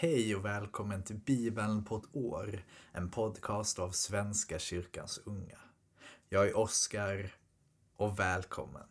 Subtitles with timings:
[0.00, 5.58] Hej och välkommen till Bibeln på ett år, en podcast av Svenska kyrkans unga.
[6.28, 7.30] Jag är Oskar
[7.96, 8.86] och välkommen.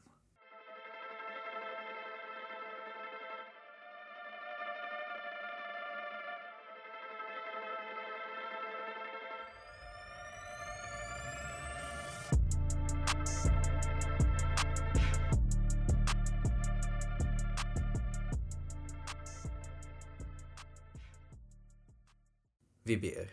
[22.87, 23.31] Vi ber.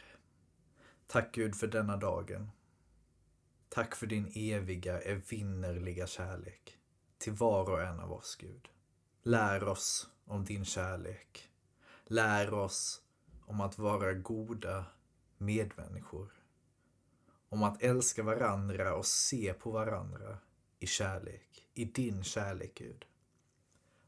[1.06, 2.50] Tack Gud för denna dagen.
[3.68, 6.78] Tack för din eviga, evinnerliga kärlek
[7.18, 8.68] till var och en av oss, Gud.
[9.22, 11.50] Lär oss om din kärlek.
[12.04, 13.02] Lär oss
[13.46, 14.84] om att vara goda
[15.38, 16.32] medmänniskor.
[17.48, 20.38] Om att älska varandra och se på varandra
[20.78, 23.04] i kärlek, i din kärlek, Gud.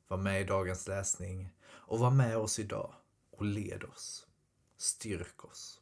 [0.09, 2.95] Var med i dagens läsning och var med oss idag
[3.31, 4.27] och led oss.
[4.77, 5.81] Styrk oss.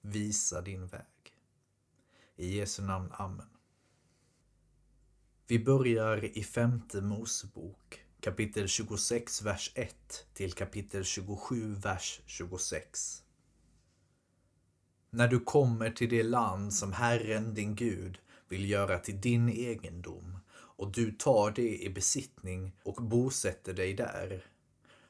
[0.00, 1.36] Visa din väg.
[2.36, 3.12] I Jesu namn.
[3.12, 3.48] Amen.
[5.46, 13.22] Vi börjar i femte Mosebok, kapitel 26, vers 1 till kapitel 27, vers 26.
[15.10, 20.38] När du kommer till det land som Herren, din Gud, vill göra till din egendom
[20.52, 24.44] och du tar det i besittning och bosätter dig där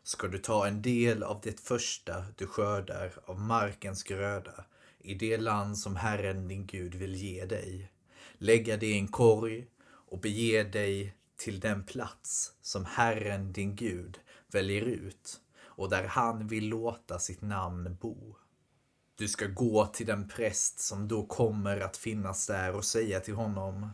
[0.02, 4.64] ska du ta en del av det första du skördar av markens gröda
[4.98, 7.92] i det land som Herren din Gud vill ge dig.
[8.38, 14.20] Lägga det i en korg och bege dig till den plats som Herren din Gud
[14.52, 18.36] väljer ut och där han vill låta sitt namn bo.
[19.14, 23.34] Du ska gå till den präst som då kommer att finnas där och säga till
[23.34, 23.90] honom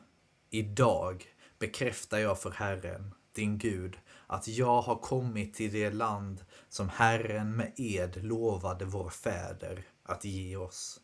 [0.50, 1.24] Idag
[1.58, 3.98] bekräftar jag för Herren, din Gud,
[4.28, 10.24] att jag har kommit till det land som Herren med ed lovade vår fäder att
[10.24, 11.00] ge oss.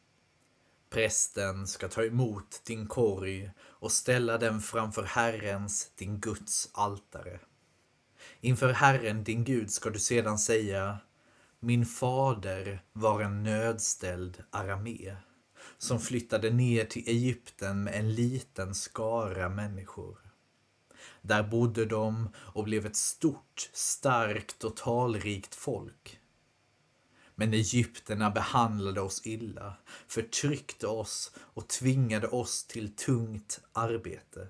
[0.90, 7.40] Prästen ska ta emot din korg och ställa den framför Herrens, din Guds altare.
[8.40, 10.98] Inför Herren, din Gud, ska du sedan säga
[11.60, 15.16] Min fader var en nödställd aramé
[15.78, 20.23] som flyttade ner till Egypten med en liten skara människor.
[21.26, 26.20] Där bodde de och blev ett stort, starkt och talrikt folk.
[27.34, 29.76] Men egyptierna behandlade oss illa,
[30.08, 34.48] förtryckte oss och tvingade oss till tungt arbete.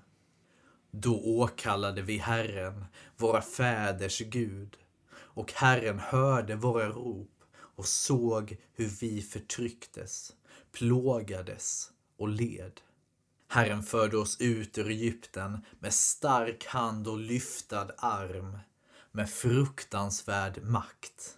[0.91, 2.85] Då åkallade vi Herren,
[3.17, 4.77] våra fäders Gud,
[5.11, 10.33] och Herren hörde våra rop och såg hur vi förtrycktes,
[10.71, 12.81] plågades och led.
[13.47, 18.57] Herren förde oss ut ur Egypten med stark hand och lyftad arm,
[19.11, 21.37] med fruktansvärd makt,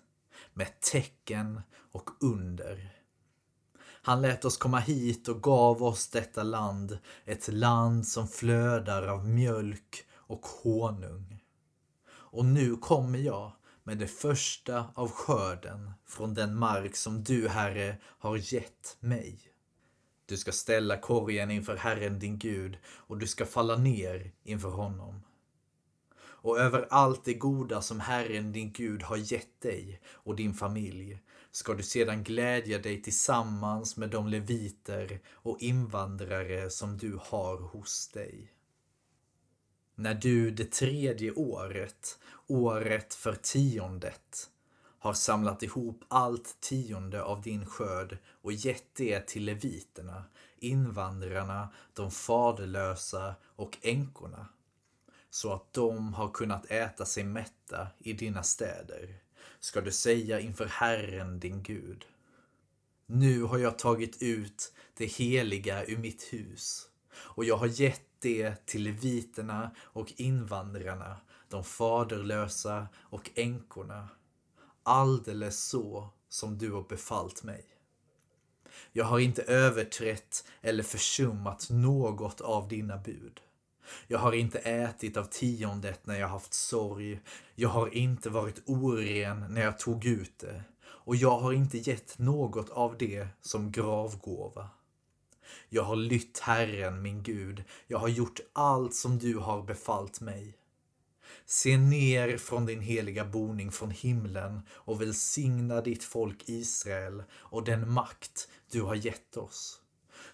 [0.53, 2.97] med tecken och under.
[4.01, 9.27] Han lät oss komma hit och gav oss detta land, ett land som flödar av
[9.27, 11.43] mjölk och honung.
[12.09, 13.51] Och nu kommer jag
[13.83, 19.39] med det första av skörden från den mark som du, Herre, har gett mig.
[20.27, 25.21] Du ska ställa korgen inför Herren din Gud och du ska falla ner inför honom.
[26.19, 31.19] Och över allt det goda som Herren din Gud har gett dig och din familj
[31.51, 38.07] ska du sedan glädja dig tillsammans med de leviter och invandrare som du har hos
[38.07, 38.51] dig.
[39.95, 44.49] När du det tredje året, året för tiondet,
[44.99, 50.23] har samlat ihop allt tionde av din skörd och gett det till leviterna,
[50.59, 54.47] invandrarna, de faderlösa och änkorna,
[55.29, 59.19] så att de har kunnat äta sig mätta i dina städer,
[59.59, 62.05] ska du säga inför Herren din Gud.
[63.05, 68.65] Nu har jag tagit ut det heliga ur mitt hus och jag har gett det
[68.65, 71.17] till leviterna och invandrarna,
[71.49, 74.07] de faderlösa och änkorna
[74.87, 77.65] alldeles så som du har befallt mig.
[78.91, 83.41] Jag har inte överträtt eller försummat något av dina bud.
[84.07, 87.19] Jag har inte ätit av tiondet när jag haft sorg.
[87.55, 90.63] Jag har inte varit oren när jag tog ut det.
[90.85, 94.69] Och jag har inte gett något av det som gravgåva.
[95.69, 97.63] Jag har lytt Herren, min Gud.
[97.87, 100.56] Jag har gjort allt som du har befallt mig.
[101.45, 107.91] Se ner från din heliga boning från himlen och välsigna ditt folk Israel och den
[107.91, 109.81] makt du har gett oss.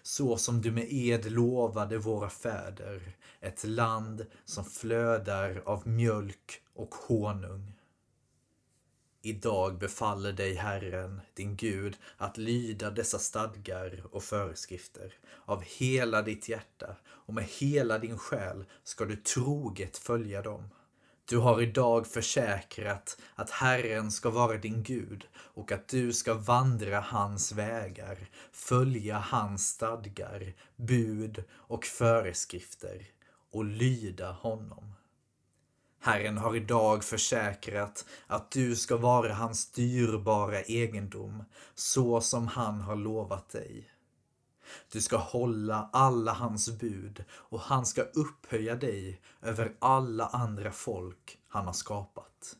[0.02, 6.94] Så som du med ed lovade våra fäder, ett land som flödar av mjölk och
[6.94, 7.72] honung.
[9.26, 15.14] Idag befaller dig Herren, din Gud, att lyda dessa stadgar och föreskrifter.
[15.44, 20.68] Av hela ditt hjärta och med hela din själ ska du troget följa dem.
[21.28, 27.00] Du har idag försäkrat att Herren ska vara din Gud och att du ska vandra
[27.00, 33.06] hans vägar, följa hans stadgar, bud och föreskrifter
[33.52, 34.94] och lyda honom.
[36.00, 41.44] Herren har idag försäkrat att du ska vara hans dyrbara egendom,
[41.74, 43.93] så som han har lovat dig.
[44.92, 51.38] Du ska hålla alla hans bud och han ska upphöja dig över alla andra folk
[51.48, 52.56] han har skapat.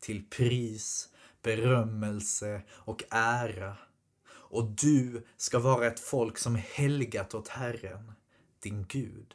[0.00, 1.08] Till pris,
[1.42, 3.76] berömmelse och ära.
[4.30, 8.12] Och du ska vara ett folk som helgat åt Herren,
[8.60, 9.34] din Gud,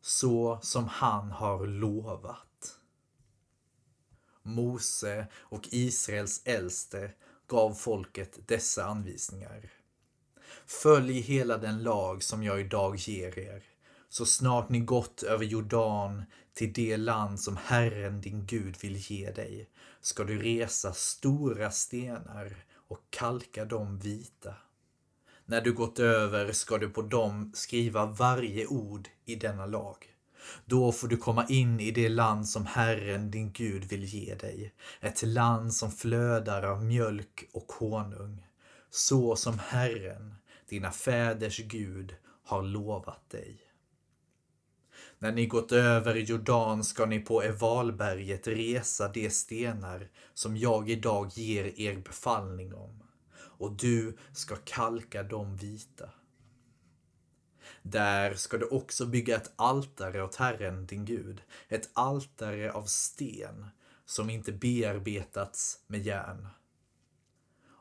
[0.00, 2.78] så som han har lovat.
[4.42, 7.12] Mose och Israels äldste
[7.46, 9.70] gav folket dessa anvisningar.
[10.66, 13.62] Följ hela den lag som jag idag ger er,
[14.08, 16.24] så snart ni gått över Jordan
[16.54, 19.68] till det land som Herren din Gud vill ge dig,
[20.00, 22.56] ska du resa stora stenar
[22.88, 24.54] och kalka dem vita.
[25.46, 29.96] När du gått över ska du på dem skriva varje ord i denna lag.
[30.64, 34.74] Då får du komma in i det land som Herren din Gud vill ge dig.
[35.00, 38.46] Ett land som flödar av mjölk och honung.
[38.90, 40.34] Så som Herren,
[40.68, 43.60] dina fäders Gud, har lovat dig.
[45.18, 51.30] När ni gått över Jordan ska ni på Evalberget resa de stenar som jag idag
[51.34, 53.02] ger er befallning om,
[53.34, 56.10] och du ska kalka dem vita.
[57.82, 63.66] Där ska du också bygga ett altare åt Herren din Gud, ett altare av sten
[64.04, 66.48] som inte bearbetats med järn.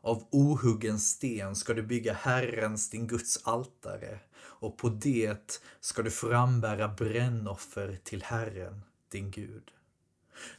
[0.01, 6.11] Av ohuggen sten ska du bygga Herrens, din Guds altare och på det ska du
[6.11, 9.71] frambära brännoffer till Herren, din Gud.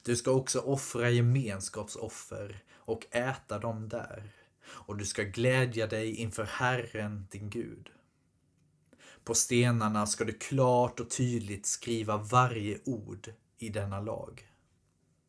[0.03, 4.33] Du ska också offra gemenskapsoffer och äta dem där
[4.71, 7.91] och du ska glädja dig inför Herren, din Gud.
[9.25, 14.48] På stenarna ska du klart och tydligt skriva varje ord i denna lag.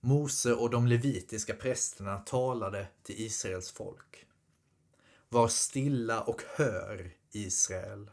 [0.02, 4.26] Mose och de levitiska prästerna talade till Israels folk.
[5.30, 8.12] Var stilla och hör, Israel.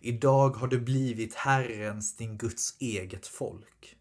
[0.00, 3.96] Idag har du blivit Herrens, din Guds eget folk.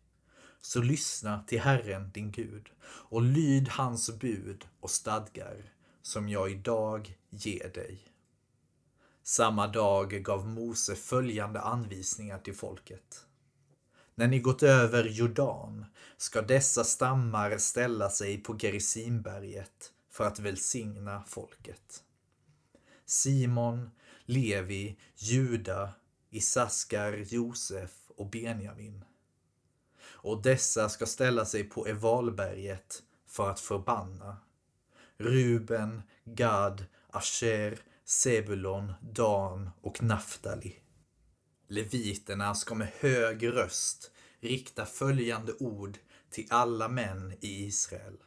[0.61, 7.17] Så lyssna till Herren, din Gud, och lyd hans bud och stadgar, som jag idag
[7.29, 7.99] ger dig.
[9.23, 13.25] Samma dag gav Mose följande anvisningar till folket.
[14.15, 15.85] När ni gått över Jordan
[16.17, 22.03] ska dessa stammar ställa sig på Gerisimberget för att välsigna folket.
[23.05, 23.91] Simon,
[24.25, 25.93] Levi, Juda,
[26.29, 29.05] Isaskar, Josef och Benjamin.
[30.05, 34.37] Och dessa ska ställa sig på Evalberget för att förbanna.
[35.17, 40.82] Ruben, Gad, Asher, Sebulon, Dan och Naftali.
[41.73, 45.97] Leviterna ska med hög röst rikta följande ord
[46.29, 48.17] till alla män i Israel.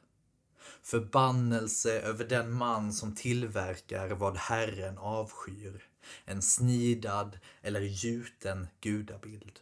[0.83, 5.89] Förbannelse över den man som tillverkar vad Herren avskyr,
[6.25, 9.59] en snidad eller gjuten gudabild.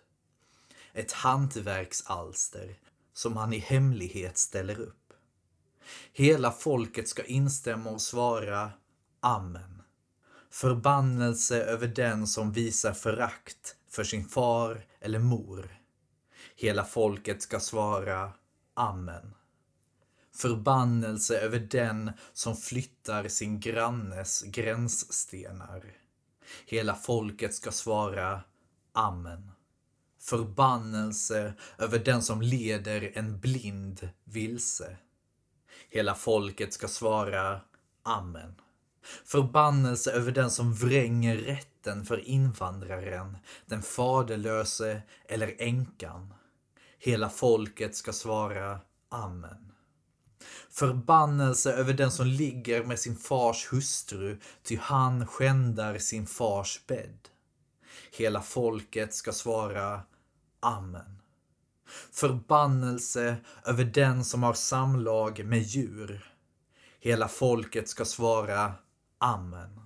[0.92, 2.78] Ett hantverksalster
[3.12, 5.12] som han i hemlighet ställer upp.
[6.12, 8.72] Hela folket ska instämma och svara
[9.20, 9.73] Amen.
[10.54, 15.80] Förbannelse över den som visar förakt för sin far eller mor.
[16.56, 18.32] Hela folket ska svara
[18.74, 19.34] Amen.
[20.36, 25.96] Förbannelse över den som flyttar sin grannes gränsstenar.
[26.66, 28.42] Hela folket ska svara
[28.92, 29.50] Amen.
[30.20, 34.96] Förbannelse över den som leder en blind vilse.
[35.90, 37.60] Hela folket ska svara
[38.02, 38.54] Amen.
[39.24, 46.34] Förbannelse över den som vränger rätten för invandraren, den faderlöse eller änkan.
[46.98, 49.72] Hela folket ska svara Amen.
[50.70, 57.28] Förbannelse över den som ligger med sin fars hustru, ty han skändar sin fars bädd.
[58.12, 60.02] Hela folket ska svara
[60.60, 61.20] Amen.
[62.12, 66.30] Förbannelse över den som har samlag med djur.
[67.00, 68.74] Hela folket ska svara
[69.24, 69.80] Amen.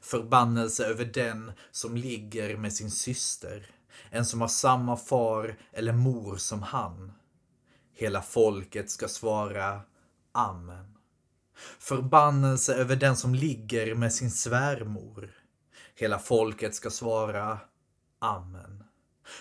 [0.00, 3.66] Förbannelse över den som ligger med sin syster,
[4.10, 7.12] en som har samma far eller mor som han.
[7.92, 9.80] Hela folket ska svara
[10.32, 10.98] Amen.
[11.78, 15.30] Förbannelse över den som ligger med sin svärmor.
[15.94, 17.58] Hela folket ska svara
[18.18, 18.84] Amen.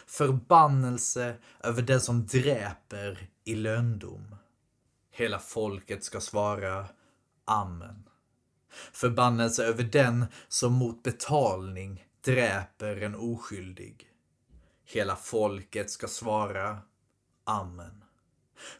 [0.07, 4.35] Förbannelse över den som dräper i löndom.
[5.11, 6.85] Hela folket ska svara
[7.45, 8.09] Amen.
[8.91, 14.09] Förbannelse över den som mot betalning dräper en oskyldig.
[14.85, 16.77] Hela folket ska svara
[17.43, 18.03] Amen.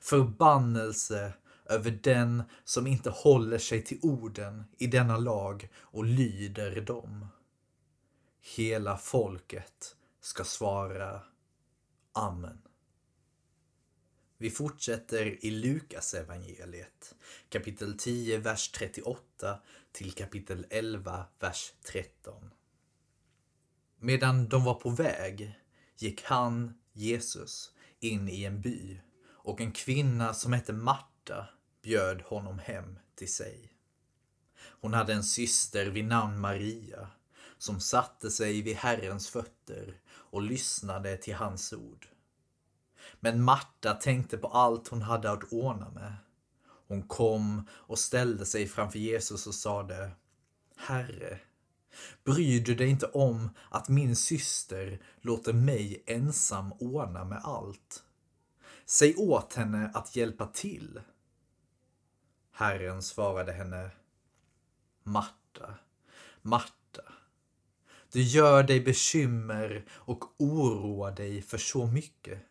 [0.02, 1.34] Förbannelse
[1.66, 7.28] över den som inte håller sig till orden i denna lag och lyder dem.
[8.56, 11.22] Hela folket ska svara
[12.14, 12.62] Amen.
[14.42, 17.16] Vi fortsätter i Lukas evangeliet,
[17.50, 19.60] kapitel 10, vers 38
[19.92, 22.52] till kapitel 11, vers 13.
[23.98, 25.60] Medan de var på väg
[25.98, 31.50] gick han, Jesus, in i en by och en kvinna som hette Marta
[31.82, 33.74] bjöd honom hem till sig.
[34.60, 37.10] Hon hade en syster vid namn Maria
[37.58, 42.08] som satte sig vid Herrens fötter och lyssnade till hans ord.
[43.20, 46.14] Men Marta tänkte på allt hon hade att ordna med.
[46.88, 50.12] Hon kom och ställde sig framför Jesus och sade
[50.78, 51.40] Herre,
[52.24, 58.04] bryr du dig inte om att min syster låter mig ensam ordna med allt?
[58.86, 61.02] Säg åt henne att hjälpa till.
[62.52, 63.92] Herren svarade henne
[65.04, 65.74] Marta,
[66.42, 67.02] Marta,
[68.12, 72.49] du gör dig bekymmer och oroar dig för så mycket.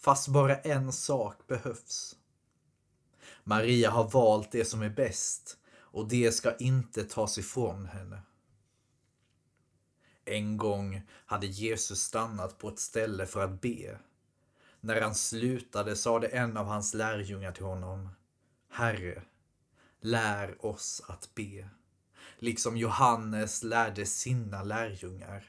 [0.00, 2.16] Fast bara en sak behövs.
[3.44, 8.22] Maria har valt det som är bäst och det ska inte tas ifrån henne.
[10.24, 13.98] En gång hade Jesus stannat på ett ställe för att be.
[14.80, 18.08] När han slutade sade en av hans lärjungar till honom
[18.70, 19.22] Herre,
[20.00, 21.68] lär oss att be,
[22.38, 25.44] liksom Johannes lärde sina lärjungar.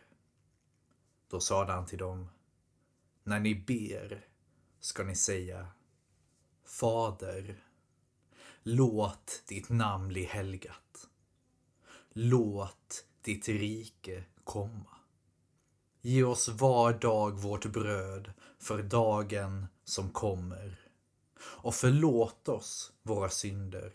[1.29, 2.29] Då sade han till dem,
[3.23, 4.30] när ni ber
[4.81, 5.67] ska ni säga
[6.65, 7.63] Fader,
[8.63, 11.07] låt ditt namn bli helgat.
[12.13, 14.97] Låt ditt rike komma.
[16.01, 20.79] Ge oss var dag vårt bröd för dagen som kommer.
[21.39, 23.93] Och förlåt oss våra synder.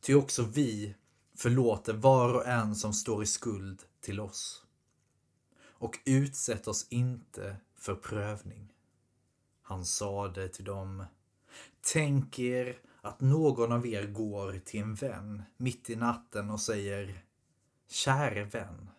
[0.00, 0.94] Ty också vi
[1.36, 4.64] förlåter var och en som står i skuld till oss.
[5.58, 8.75] Och utsätt oss inte för prövning.
[9.68, 11.04] Han sade till dem
[11.92, 17.24] Tänk er att någon av er går till en vän mitt i natten och säger
[17.88, 18.90] Käre vän,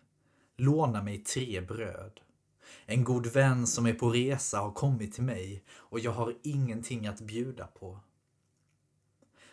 [0.56, 2.20] låna mig tre bröd.
[2.86, 7.06] En god vän som är på resa har kommit till mig och jag har ingenting
[7.06, 8.00] att bjuda på.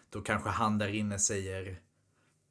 [0.09, 1.81] Då kanske han där inne säger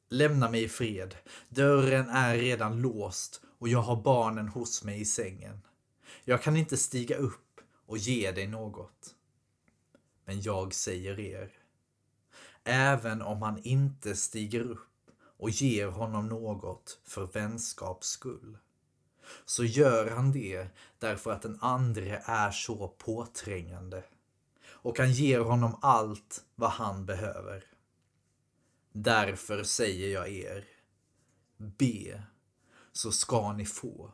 [0.09, 1.15] Lämna mig i fred.
[1.49, 5.61] Dörren är redan låst och jag har barnen hos mig i sängen.
[6.23, 7.44] Jag kan inte stiga upp
[7.85, 9.15] och ge dig något.
[10.25, 11.51] Men jag säger er,
[12.63, 18.57] även om han inte stiger upp och ger honom något för vänskaps skull,
[19.45, 20.67] så gör han det
[20.99, 24.03] därför att den andre är så påträngande
[24.67, 27.65] och han ger honom allt vad han behöver.
[28.91, 30.67] Därför säger jag er,
[31.57, 32.23] be
[32.91, 34.11] så ska ni få.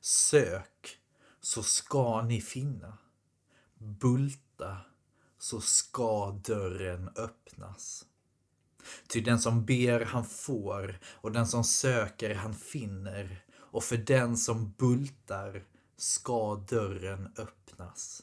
[0.00, 1.01] Sök
[1.42, 2.98] så ska ni finna.
[3.78, 4.76] Bulta
[5.38, 8.06] så ska dörren öppnas.
[9.08, 14.36] Ty den som ber han får och den som söker han finner och för den
[14.36, 15.64] som bultar
[15.96, 18.22] ska dörren öppnas.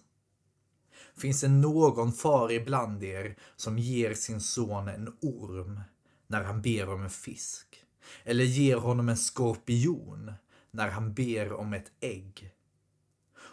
[1.18, 5.82] Finns det någon far ibland er som ger sin son en orm
[6.28, 7.86] när han ber om en fisk?
[8.24, 10.34] Eller ger honom en skorpion
[10.72, 12.54] när han ber om ett ägg?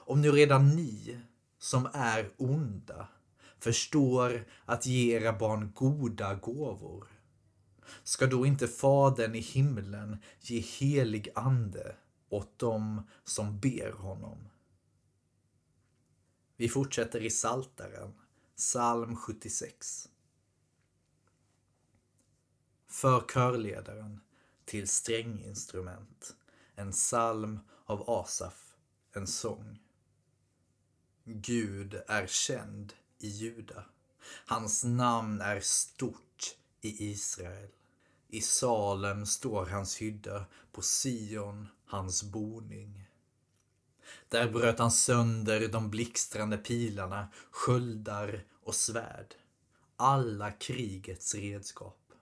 [0.09, 1.21] Om nu redan ni,
[1.59, 3.09] som är onda,
[3.59, 7.07] förstår att ge era barn goda gåvor,
[8.03, 11.97] ska då inte Fadern i himlen ge helig ande
[12.29, 14.49] åt dem som ber honom?
[16.57, 18.15] Vi fortsätter i Saltaren,
[18.57, 20.09] psalm 76.
[22.87, 24.21] För körledaren
[24.65, 26.37] till stränginstrument,
[26.75, 28.75] en psalm av Asaf,
[29.13, 29.79] en sång.
[31.29, 33.85] Gud är känd i Juda.
[34.47, 37.69] Hans namn är stort i Israel.
[38.29, 43.09] I Salem står hans hydda, på Sion hans boning.
[44.29, 49.35] Där bröt han sönder de blixtrande pilarna, sköldar och svärd.
[49.97, 52.13] alla krigets redskap.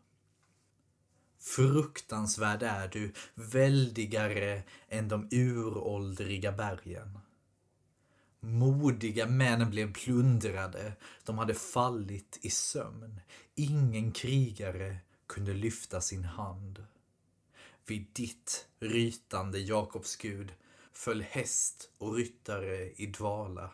[1.39, 7.19] Fruktansvärd är du, väldigare än de uråldriga bergen.
[8.45, 10.93] Modiga män blev plundrade,
[11.25, 13.21] de hade fallit i sömn.
[13.55, 14.97] Ingen krigare
[15.27, 16.85] kunde lyfta sin hand.
[17.87, 20.53] Vid ditt rytande Jakobsgud
[20.93, 23.71] föll häst och ryttare i dvala.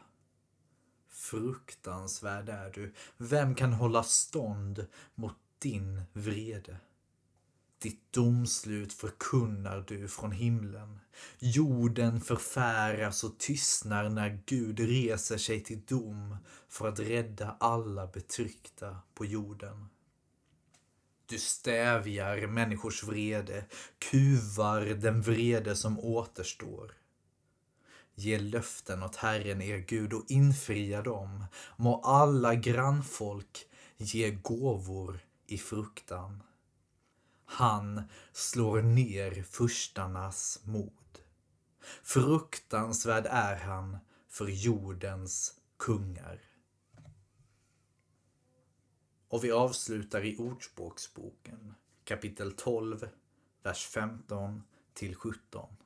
[1.09, 6.77] Fruktansvärd är du, vem kan hålla stånd mot din vrede?
[7.83, 11.01] Ditt domslut förkunnar du från himlen.
[11.39, 16.37] Jorden förfäras och tystnar när Gud reser sig till dom
[16.69, 19.89] för att rädda alla betryckta på jorden.
[21.27, 23.65] Du stävjar människors vrede,
[23.99, 26.93] kuvar den vrede som återstår.
[28.15, 31.45] Ge löften åt Herren er Gud och infria dem.
[31.77, 36.43] Må alla grannfolk ge gåvor i fruktan.
[37.53, 38.03] Han
[38.33, 41.19] slår ner furstarnas mod.
[42.03, 46.41] Fruktansvärd är han för jordens kungar.
[49.29, 53.09] Och vi avslutar i Ordspråksboken kapitel 12,
[53.63, 54.63] vers 15
[54.95, 55.77] till 17.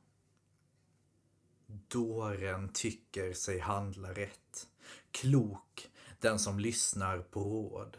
[1.66, 4.68] Dåren tycker sig handla rätt,
[5.10, 5.90] klok
[6.20, 7.96] den som lyssnar på råd.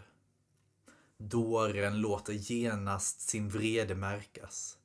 [1.17, 4.77] Dåren låter genast sin vrede märkas.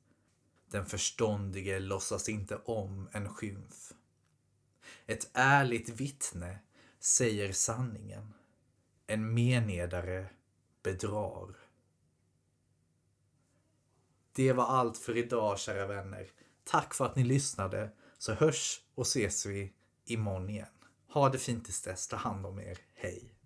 [0.67, 3.93] Den förståndige låtsas inte om en skymf.
[5.05, 6.59] Ett ärligt vittne
[6.99, 8.33] säger sanningen.
[9.07, 10.29] En menedare
[10.83, 11.55] bedrar.
[14.33, 16.31] Det var allt för idag kära vänner.
[16.63, 19.73] Tack för att ni lyssnade så hörs och ses vi
[20.05, 20.67] imorgon igen.
[21.07, 22.07] Ha det fint tills dess.
[22.07, 22.77] Ta hand om er.
[22.93, 23.40] Hej!